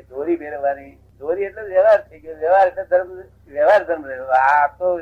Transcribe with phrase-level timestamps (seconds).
[0.00, 2.34] કે દોરી મેળવવાની દોરી એટલે વ્યવહાર થઈ ગયો.
[2.34, 4.24] વ્યવહાર એટલે ધર્મ, વ્યવહાર ધર્મ રહ્યો.
[4.24, 5.00] આ તો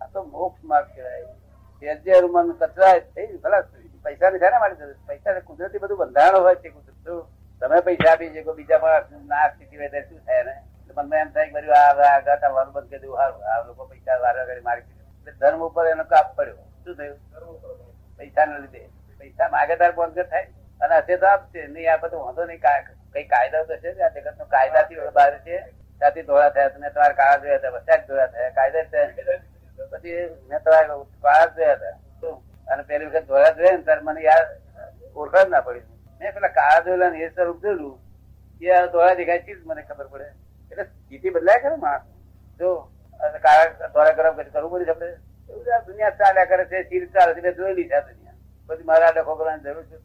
[0.00, 1.96] આ તો મોક્ષ માર્ગ કહેવાય.
[1.96, 3.60] જે મન કચરા થઈ ભલા
[4.02, 4.84] પૈસા ને શાના માટે?
[5.06, 7.26] પૈસા કુદરતી બધું બંધારણ હોય છે કુદરત
[7.60, 10.62] તમે પૈસા આપી શકો, બીજા પણ ના સ્થિતિ હોય ત્યારે શું થાય ને?
[10.96, 14.16] મનમાં એમ થાય કે આ આ ગાતા વાળું બંધ કરી દેવું સારું આ લોકો પૈસા
[14.16, 14.80] વારા કરી મારી.
[14.80, 16.54] એટલે ધર્મ ઉપર એનો કાપ પડ્યો.
[16.54, 17.16] શું થયું?
[18.16, 18.88] પૈસા ના લીધે.
[19.18, 20.42] પૈસા માગેદાર બંધ થાય?
[20.80, 21.66] અને હશે તો આપશે.
[21.66, 25.32] નહીં આ બધું વાંધો નહીં કા- કઈ કાયદા તો છે આ જગત નો કાયદાથી બહાર
[25.46, 25.56] છે.
[26.00, 28.52] ત્યાંથી ધોળા થયા મેં તમારા કાળા જોયા હતા જ ધોળા થયા.
[28.58, 28.84] કાયદા
[29.92, 30.18] પછી
[30.48, 31.94] મેં તમારા કાળા જોયા હતા.
[32.72, 34.44] અને પેલી વખત ધોળા જોયા ને ત્યારે મને યાર
[35.14, 35.86] ઓળખાણ જ ના પડી.
[36.20, 37.96] મેં પેલા કાળા જોયેલા ને એ સ્વરૂપ જોયેલું.
[38.60, 40.26] એ ધોળા દેખાય ચીજ મને ખબર પડે.
[40.72, 42.04] એટલે સ્થિતિ બદલાય ખરે માણસ.
[42.60, 42.68] જો
[43.46, 45.08] કાળા ધોળા ગરમ કરવું પડે આપણે.
[45.50, 48.38] એવું દુનિયા ચાલ્યા કરે છે ચીર ચાલે છે જોયેલી છે દુનિયા.
[48.68, 49.96] પછી મારા ડખો કરવાની જરૂર છે.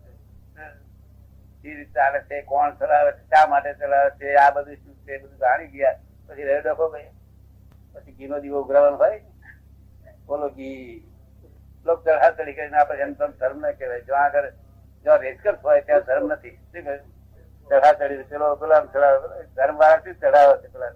[1.66, 5.40] ચીર ચાલે છે, કોણ ચલાવે છે, શા માટે ચલાવે છે, આ બધું શું છે બધું
[5.40, 5.96] જાણી ગયા.
[6.28, 7.12] પછી રહ્યો ડખો ભાઈ
[7.94, 9.20] પછી ઘીનો દીવો ઉઘરાવાનો હોય.
[10.28, 11.02] બોલો ઘી
[11.86, 14.06] લોક ચઢા કરીને આપણે એમ તમ ધર્મ ના કહેવાય.
[14.08, 14.48] જો આગળ
[15.06, 16.56] જો રેસકર્સ હોય ત્યાં ધર્મ નથી.
[16.72, 17.04] શું કહ્યું?
[17.70, 20.92] ચઢા ચડી પેલો પેલા ચડાવે ધર્મ વાળા શું ચઢાવે છે પેલા?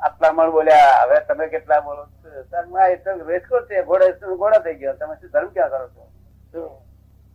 [0.00, 2.06] આટલા મણ બોલ્યા, હવે તમે કેટલા બોલો
[2.50, 4.08] ધર્મ એ તો રેસકોર્સ છે, ઘોડે
[4.40, 4.96] ઘોડા થઈ ગયો.
[4.96, 6.08] તમે શું ધર્મ ક્યાં કરો છો?
[6.52, 6.70] શું?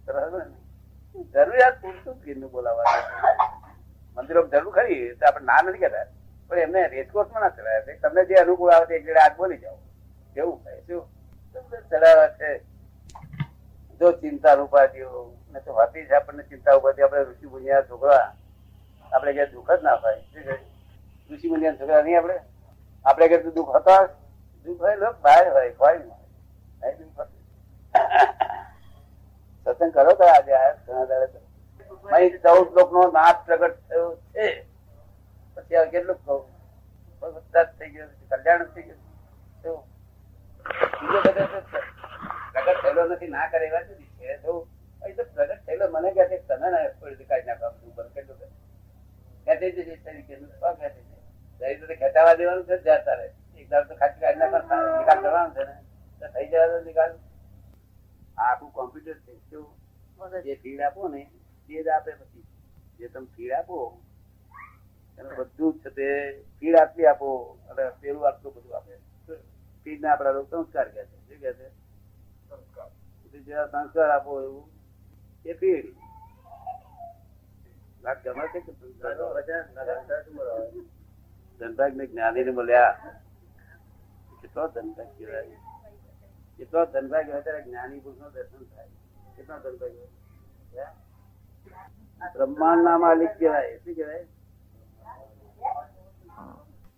[0.05, 0.43] સરસ ને?
[1.15, 3.03] જરૂરિયાત પૂરતું જ ગીરનું બોલાવવાનું?
[4.15, 6.05] મંદિરો જરૂર ખરી તો આપણે ના નથી કહેતા.
[6.47, 7.97] પણ એમને રેસકોર્સમાં ના ચડાવે.
[7.97, 9.77] તમને જે અનુકૂળ આવે એક જગ્યાએ હાથ બોલી જાઓ.
[10.33, 10.81] કેવું થાય?
[10.87, 11.03] શું?
[11.53, 12.61] તમને ચડાવે છે.
[13.99, 18.35] જો ચિંતા ઉપાધિઓ ને તો હતી છે આપણને ચિંતા ઉપાધિ આપણે ઋષિ મુનિયા છોકરા
[19.11, 20.21] આપણે કે દુઃખ જ ના થાય?
[21.29, 22.39] ઋષિ મુનિયા છોકરા નહીં આપણે?
[23.05, 24.07] આપણે કે દુઃખ હતા?
[24.65, 25.99] દુઃખ હોય લોક બહાર હોય, કોઈ
[26.99, 27.27] દુઃખ
[29.79, 30.53] સત્સંગ કરો તો આજે.
[32.15, 34.47] અહીં ચૌદ લોક નો નાશ પ્રગટ થયો છે,
[35.55, 36.41] પછી હવે કેટલું કહું
[37.79, 38.99] થઈ ગયું કલ્યાણ થઈ ગયું
[45.65, 46.67] થયેલો મને કહે છે, તમે
[47.29, 48.37] કાઢી નાખો આ બધું કેટલું.
[49.45, 50.49] ખેંચી જશે તરીકેનું.
[50.79, 51.03] ખેંચી
[53.05, 53.27] તારે.
[53.59, 54.39] એક તો ખાંચી કાઢી
[54.99, 57.11] નિકાલ કરવાનો છે ને થઈ તો નિકાલ
[58.47, 61.21] આખું કોમ્પ્યુટર છે જે ફીડ આપો ને
[61.67, 62.43] તે જ આપે પછી.
[62.99, 63.77] જે તમે ફીડ આપો
[65.17, 66.07] એને બધું જ છે તે
[66.59, 67.29] ફીડ આટલી આપો
[67.69, 68.93] અને પેલું આટલું બધું આપે.
[69.83, 71.17] ફીડ ના આપડા સંસ્કાર કહે છે.
[71.27, 71.67] શું કે છે?
[73.39, 74.65] જેવા સંસ્કાર આપો એવું
[75.45, 75.87] એ ફીડ
[78.23, 78.71] ગમે છે કે
[81.59, 82.93] ધનભાગ ને જ્ઞાની ને મળ્યા.
[84.41, 85.58] કેટલો ધનભાગ કહેવાય.
[86.59, 88.91] કેટલો ધનભાગ્ય હોય ત્યારે જ્ઞાની પુરુષનું દર્શન થાય.
[89.35, 90.07] કેટલો ધનભાગ્ય
[90.71, 90.87] હોય
[92.33, 94.25] બ્રહ્માંડ ના માલિક કહેવાય, શું કહેવાય?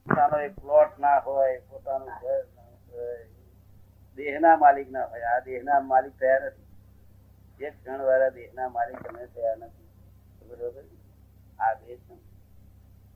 [0.07, 3.25] પોતાનો એક પ્લોટ ના હોય, પોતાનું ઘર ના હોય
[4.17, 5.25] દેહ ના માલિક ના હોય.
[5.33, 6.67] આ દેહ ના માલિક થયા નથી.
[7.59, 9.87] એક ક્ષણ વાળા દેહ ના માલિક તમે થયા નથી.
[10.49, 10.85] બરોબર?
[11.59, 11.93] આ છે.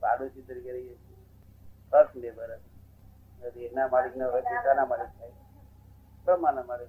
[0.02, 0.96] પાડોશી તરીકે રહીએ
[1.92, 2.50] ફર્સ્ટ લેબર
[3.54, 5.45] દેહ ના માલિક ના હોય, પોતાના માલિક થાય.
[6.26, 6.86] બ્રહ્મા અમારે.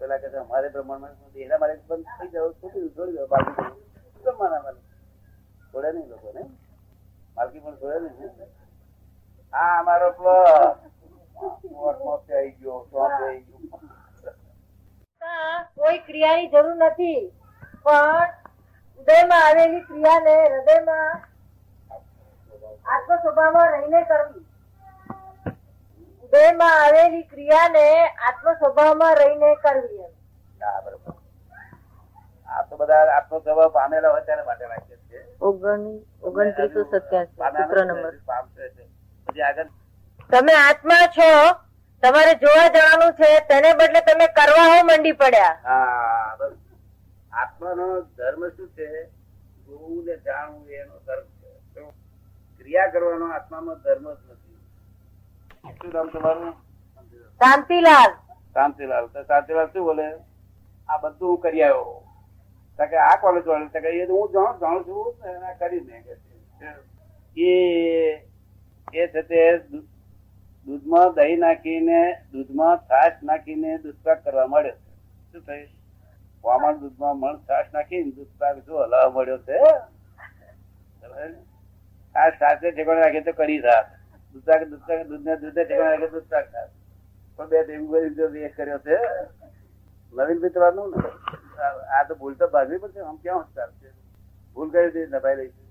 [0.00, 1.46] પેલા કે અમારે બ્રહ્માંડમાં દેહ
[1.88, 3.54] બંધ થઈ જાવ છોડી છોડી દો, બાકી
[4.22, 4.80] બ્રહ્મા અમારે.
[5.70, 6.42] છોડે નહીં લોકો ને
[7.36, 8.30] માલકી પણ છોડે નહીં?
[9.52, 10.08] આ અમારો
[11.72, 12.20] મોટમાં
[12.60, 13.60] ગયો તો આવી ગયો.
[15.76, 17.22] કોઈ ક્રિયાની જરૂર નથી.
[17.84, 18.28] પણ
[18.98, 21.14] હૃદયમાં આવેલી ક્રિયાને હૃદયમાં
[22.92, 24.44] આત્મ સ્વભાવમાં રહીને કરવી.
[26.32, 27.84] હૃદયમાં આવેલી ક્રિયાને
[28.28, 30.08] આત્મ સ્વભાવમાં રહીને કરવી.
[30.84, 31.12] બરોબર.
[32.48, 35.18] આ તો બધા આત્મો સ્વભાવ પામેલા હોય ત્યારે માટે વાક્ય છે.
[35.40, 38.14] ઓગણત્રીસો સત્યાસી સૂત્ર નંબર.
[39.26, 39.68] પછી આગળ.
[40.30, 41.28] તમે આત્મા છો
[42.02, 45.54] તમારે જોવા જવાનું છે તેને બદલે તમે કરવા હો મંડી પડ્યા.
[45.64, 46.52] હા બસ.
[47.32, 48.88] આત્માનો ધર્મ શું છે?
[49.66, 51.26] જોવું ને જાણવું એનો ધર્મ
[51.72, 51.82] છે.
[52.58, 54.47] ક્રિયા કરવાનો આત્મામાં ધર્મ જ નથી.
[55.64, 56.52] શું નામ તમારું?
[57.40, 58.10] શાંતિલાલ.
[58.54, 59.06] શાંતિલાલ.
[59.06, 60.06] તો શાંતિલાલ શું બોલે?
[60.88, 61.94] આ બધું હું કરી આવ્યો.
[62.78, 65.06] કે આ કોલેજ વાળું કે એ હું જાણું જાણું છું
[65.42, 66.14] ને કરી મેં કે
[68.96, 69.42] એ છે તે
[70.66, 72.00] દૂધમાં દહીં નાખીને
[72.32, 74.92] દૂધમાં છાશ નાખીને દૂધપાક કરવા મળ્યો છે.
[75.32, 75.68] શું થયું?
[76.44, 79.58] વામણ દૂધમાં મણ છાશ નાખીને દૂધપાક જો હલાવવા મળ્યો છે?
[82.14, 83.97] આ સાથે ઠેકાણે રાખીએ તો કરી થાત
[84.38, 86.70] દૂધપાક દૂધપાક દૂધને દૂધને ઠેકાણે દૂધપાક થાત
[87.36, 88.96] પણ બે ભેગું કરી જો એ કર્યો છે
[90.16, 91.08] નવીન મિત્રનું ને
[91.62, 93.88] આ- તો ભૂલ તો ભાગવી પડશે આમ ક્યાં ચાલશે
[94.54, 95.66] ભૂલ કરી દીધી, નભાઈ લઈશું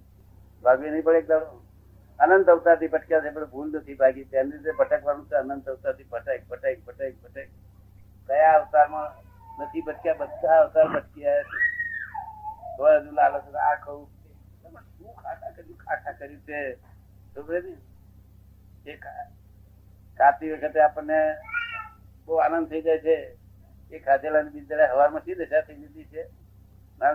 [0.61, 1.65] ભાગવી નહીં પડે એક દાડો.
[2.19, 4.23] અનંત અવતારથી ભટક્યા છે, પણ ભૂલ નથી ભાગી.
[4.23, 7.47] તેની રીતે ભટકવાનું છે, અનંત અવતારથી ભટક ભટક ભટક ભટક.
[8.27, 9.11] કયા અવતારમાં
[9.63, 10.13] નથી ભટક્યા?
[10.13, 11.57] બધા અવતાર ભટક્યા છે.
[12.81, 14.07] હજુ લાલચ, આ કહું
[14.81, 15.77] શું ખાટા કર્યું?
[15.77, 16.75] ખાટા કર્યું છે.
[17.35, 17.96] ખબર ને?
[18.87, 18.95] એ
[20.17, 21.19] ખાતી વખતે આપણને
[22.25, 23.15] બહુ આનંદ થઈ જાય છે.
[23.91, 26.23] એ ખાધેલા બીજા હવામાં શી દશા થઈ જતી છે?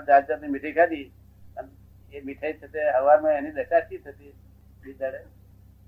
[0.07, 1.07] જાત જાતની મીઠાઈ ખાધી.
[2.13, 4.33] એ મીઠાઈ છે તે હવારમાં એની દશા શી થતી?
[4.85, 5.21] બીજાડે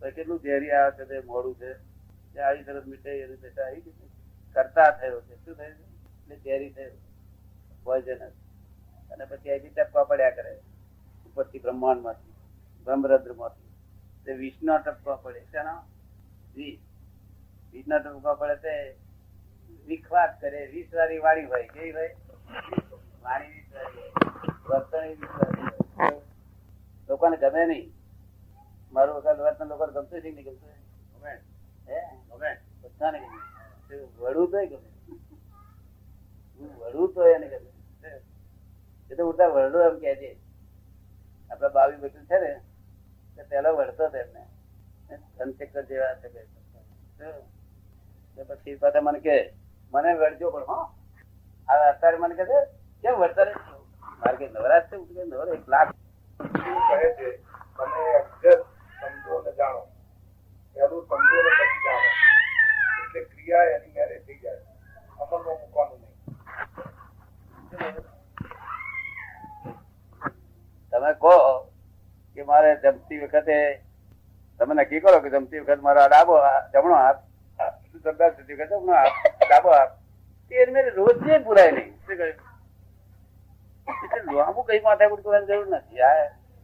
[0.01, 1.73] તો કેટલું ઝેરી આવે છે તે મોડું છે?
[2.35, 4.09] તે આવી સરસ મીઠાઈ, એની દશા આવી ગઈ
[4.55, 5.35] કરતા થયો છે.
[5.45, 5.83] શું થયું છે?
[5.83, 6.99] એટલે ઝેરી થયું.
[7.85, 8.25] પોઈઝન
[9.11, 10.53] અને પછી અહીંથી ટપકા પડ્યા કરે.
[11.27, 12.33] ઉપરથી બ્રહ્માંડમાંથી
[12.85, 13.64] બ્રહ્મરદ્રમાંથી
[14.25, 15.41] તે વિષના ટપકા પડે.
[15.41, 15.85] શેના?
[16.55, 16.79] વિષ
[17.73, 18.97] વિષના ટપકા પડે તે
[19.87, 20.67] વિખવાટ કરે.
[20.67, 21.67] વીસ વાળી વાણી હોય.
[21.67, 22.15] કેવી હોય?
[23.23, 24.11] વાણી વાળી
[24.83, 25.27] વાળી
[25.97, 26.21] હોય.
[27.09, 27.93] લોકોને ગમે નહીં.
[28.93, 30.71] મારું વખત વર્તન લોકોને ગમતું છે નહીં ગમતું
[31.15, 31.33] ગમે
[31.89, 32.01] હે?
[32.31, 32.51] ગમે
[32.83, 33.39] બધાને ગમે.
[34.19, 34.91] વડું તોય ગમે.
[36.79, 37.71] વડું તો એને ગમે.
[39.11, 40.31] એ તો ઉલટા વરડો એમ કે છે.
[41.51, 42.74] આપડા બાવી બેઠું છે ને તે
[43.55, 44.47] પેલો વળતો હતો એમને.
[45.39, 46.29] ધનશેખર જેવા છે
[48.45, 49.55] પછી પાછા મને કે
[49.93, 50.95] મને વળજો પણ હો.
[51.69, 52.69] હવે અત્યારે મને કહે છે
[53.03, 53.55] કેમ વળતા રહે
[54.21, 54.97] મારે કે નવરાશ છે.
[55.15, 55.95] કે નવરાજ એક લાખ.
[56.89, 57.41] કહે છે?
[57.77, 58.65] તમે અક્ષર
[59.01, 59.87] સમજો ને જાણો.
[60.75, 62.11] પહેલું સમજો ને પછી જાણો.
[63.05, 64.61] એટલે ક્રિયા એની મેરે થઈ જાય.
[65.21, 66.15] અમલમાં મૂકવાનું નહીં.
[70.91, 71.64] તમે કહો
[72.35, 73.83] કે મારે જમતી વખતે
[74.59, 76.39] તમે નક્કી કરો કે જમતી વખત મારો ડાબો
[76.73, 77.17] જમણો હાથ
[78.03, 79.09] સરદાર જમતી વખતે જમણો હાથ
[79.49, 79.89] ડાબો હાથ?
[80.49, 81.95] તે મેરે રોજ જે પુરાય નહીં
[84.05, 86.01] એટલે લાંબુ કઈ માથાકૂટ કરવાની જરૂર નથી.
[86.01, 86.15] આ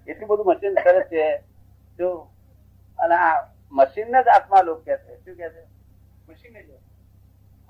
[0.06, 1.38] એટલું બધું મશીન સરસ છે.
[1.99, 2.31] જો
[2.99, 5.16] અને આ મશીન જ આત્મા લોક કે છે.
[5.16, 5.64] શું કે છે?
[6.28, 6.56] મશીન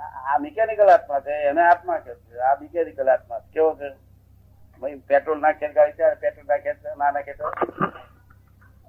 [0.02, 2.38] આ- આ મિકેનિકલ આત્મા છે એને આત્મા કે છે.
[2.38, 4.09] આ મિકેનિકલ આત્મા કેવો છે?
[4.80, 7.46] પેટ્રોલ નાખે ગાડી ચાલે પેટ્રોલ નાખે ના નાખે તો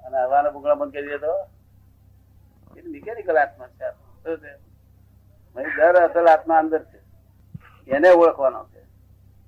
[0.05, 1.31] અને હવાના બુગડા બંધ કરી દે
[2.79, 3.87] એ મિકેનિકલ આત્મા છે
[4.37, 4.51] છે?
[5.55, 6.99] દર અસલ આત્મા અંદર છે.
[7.87, 8.81] એને ઓળખવાનો છે.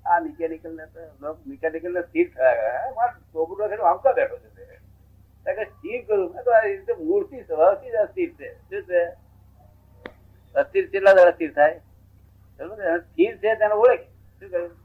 [0.06, 6.04] આ મિકેનિકલ ને તો મિકેનિકલ ને સ્થિર થયા છોકરો ખેડૂત તો બેઠો છે કે સ્થિર
[6.06, 8.54] કરું તો આ રીતે મૂળથી સ્વભાવથી જ અસ્થિર છે.
[8.70, 9.02] શું છે?
[10.54, 11.80] અસ્થિર કેટલા દર સ્થિર થાય?
[13.00, 14.00] સ્થિર છે તેને ઓળખ.
[14.40, 14.83] શું કહ્યું?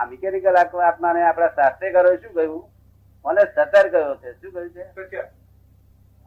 [0.00, 2.62] આ મિકેનિકલ આત્માને આપણા શાસ્ત્રે કર્યો શું કહ્યું?
[3.24, 4.30] મને સતર કયો છે.
[4.40, 5.22] શું કહ્યું છે?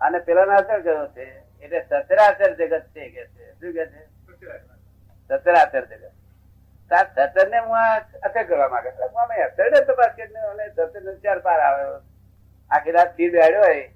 [0.02, 1.26] અને પેલા અસર કયો છે.
[1.62, 3.46] એટલે સતરાચર જગત છે કે છે?
[3.60, 4.02] શું કે છે?
[5.30, 6.12] સતરાચર જગત.
[6.92, 7.78] તાર સતર ને હું
[8.24, 8.90] અસર કરવા માંગે
[9.24, 11.98] અમે અસર ને તપાસ કરીને સતર ને ચાર પાર આવ્યો
[12.72, 13.90] આખી રાત સ્થિર હોય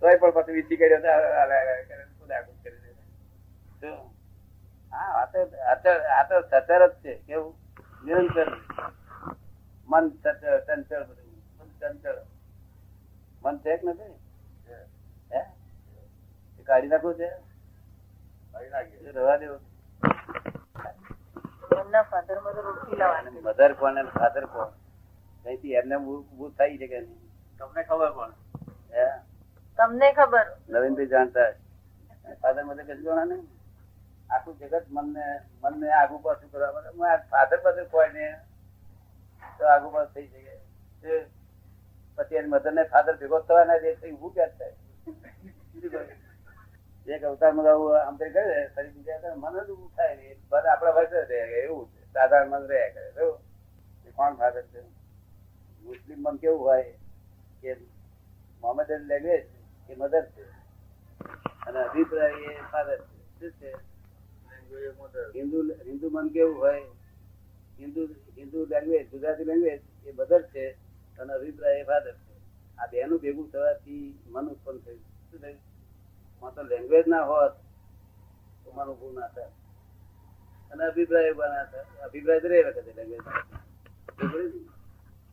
[0.00, 0.98] તોય પણ પછી વિચી કર્યો?
[4.92, 7.14] હા આ તો સતર જ છે.
[7.28, 7.65] કેવું?
[8.04, 8.48] નિરંતર
[9.88, 11.32] મન સતર ચંચળ બધું.
[11.58, 12.18] મન ચંચળ.
[13.44, 14.14] મન છે કે નથી?
[15.32, 15.40] હે?
[16.66, 17.30] કાઢી નાખવું છે?
[19.12, 19.60] રહેવા દેવું.
[23.42, 24.70] મધર કોણ અને ફાધર કોણ?
[25.44, 27.20] કઈથી એમને ઊભું થઈ શકે નહીં?
[27.58, 28.32] તમને ખબર કોણ?
[28.92, 29.06] હે?
[29.78, 30.46] તમને ખબર.
[30.68, 31.50] નવીનભાઈ જાણતા
[32.42, 33.55] ફાધર મધર કશું જાણા નહીં?
[34.30, 35.26] આખું જગત મનને
[35.62, 37.28] મનને આગુ પાછું કરવા માટે.
[37.30, 38.26] ફાધર મધર કોઈ ને
[39.58, 41.24] તો આગુ પાછું થઈ શકે.
[42.16, 44.74] પછી એની મધર ને ફાધર ભેગો થવા ના દે ઊભું ક્યાં થાય?
[47.06, 50.90] એક અવતારમાં આવું આમ તે કરે, ફરી બીજા મન જ ઊભું થાય નહીં બધા આપણા
[50.90, 52.00] વર્ષે એવું છે.
[52.12, 53.26] સાધારણ મન રહ્યા કરે તો
[54.16, 54.80] કોણ ફાધર છે?
[55.82, 56.92] મુસ્લિમ મન કેવું હોય
[57.62, 57.76] કે
[58.60, 59.46] મોહમ્મદ લેંગ્વેજ
[59.88, 60.44] એ મધર છે?
[61.66, 63.40] અને અભિપ્રાય એ ફાધર છે.
[63.40, 63.95] શું છે?
[65.36, 66.82] હિન્દુ હિન્દુ મન કેવું હોય?
[67.80, 68.02] હિન્દુ
[68.38, 70.64] હિન્દુ લેંગ્વેજ ગુજરાતી લેંગ્વેજ એ મધર છે,
[71.18, 72.34] અને અભિપ્રાય એ ફાધર છે.
[72.78, 75.02] આ બેનું ભેગું થવાથી મન ઉત્પન્ન થયું.
[75.30, 76.54] શું થયું?
[76.54, 77.54] તો લેંગ્વેજ ના હોત,
[78.64, 79.50] તો મન ઉભું ના થાય.
[80.70, 81.84] અને અભિપ્રાય ઊભા ના થાય.
[82.04, 83.22] અભિપ્રાય તો રે વખતે લેંગ્વેજ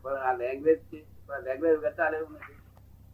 [0.01, 2.57] પણ આ લેંગ્વેજ છે, પણ લેંગ્વેજ વગર ચાલે એવું નથી.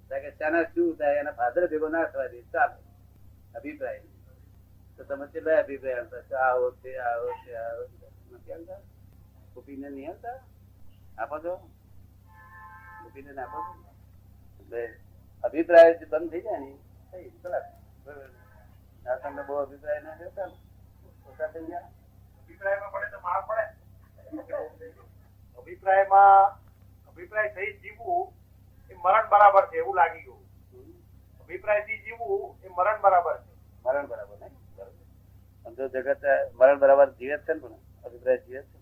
[0.10, 1.16] કારણ કે શાના શું થાય?
[1.16, 2.78] એના ફાધર ભેગો ના થવા દે ચાલે.
[3.56, 4.02] અભિપ્રાય.
[5.00, 8.32] તો તમે કેટલા અભિપ્રાય આવતા આવો છે આવો છે આવો છે.
[8.32, 8.78] નથી આવતા
[9.58, 10.40] ઓપિનિયન નહીં આવતા?
[11.18, 11.70] આપો છો
[13.06, 13.94] ઓપિનિયન આપો છો
[14.64, 15.00] એટલે
[15.44, 16.78] અભિપ્રાય જે બંધ થઈ જાય ને.
[17.12, 17.64] થઈ ખલાસ.
[18.06, 19.18] બરોબર.
[19.18, 20.46] તમને બહુ અભિપ્રાય ના રહેતા
[21.26, 21.80] ઓછા થઈ ગયા.
[22.44, 23.66] અભિપ્રાયમાં પડે તો માર પડે.
[25.58, 26.52] અભિપ્રાયમાં
[27.08, 28.34] અભિપ્રાય થઈ જીવવું
[28.90, 30.44] એ મરણ બરાબર છે એવું લાગી ગયું.
[30.74, 30.92] હમ.
[31.44, 33.54] અભિપ્રાયથી જીવવું એ મરણ બરાબર છે.
[33.86, 34.39] મરણ બરાબર.
[35.80, 38.78] સમજો જગત મરણ બરાબર જીવે છે ને પણ અભિપ્રાય જીવે છે.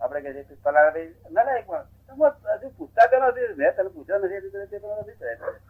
[0.00, 1.84] આપણે કહે છે ભાઈ ના ના, એક પણ
[2.56, 3.54] હજુ પૂછતા નથી.
[3.56, 5.69] મેં તને પૂછ્યો નથી નથી